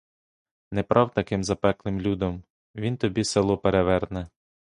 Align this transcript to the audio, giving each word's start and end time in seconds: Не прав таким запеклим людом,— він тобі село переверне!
Не 0.71 0.83
прав 0.83 1.11
таким 1.13 1.43
запеклим 1.43 2.01
людом,— 2.01 2.43
він 2.75 2.97
тобі 2.97 3.23
село 3.23 3.57
переверне! 3.57 4.27